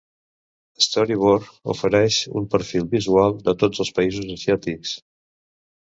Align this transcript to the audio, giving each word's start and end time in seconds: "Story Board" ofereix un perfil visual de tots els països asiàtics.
"Story 0.85 1.17
Board" 1.23 1.51
ofereix 1.75 2.19
un 2.41 2.49
perfil 2.55 2.89
visual 2.97 3.39
de 3.51 3.57
tots 3.65 3.87
els 3.87 3.97
països 4.01 4.35
asiàtics. 4.41 5.01